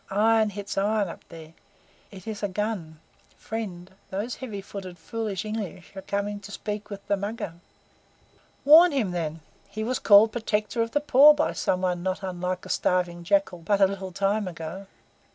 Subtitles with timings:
[0.09, 1.53] Iron hits iron up there!
[2.09, 2.99] It is a gun!
[3.37, 7.53] Friend, those heavy footed, foolish English are coming to speak with the Mugger."
[8.65, 9.41] "Warn him, then.
[9.69, 13.59] He was called Protector of the Poor by some one not unlike a starving Jackal
[13.59, 14.87] but a little time ago."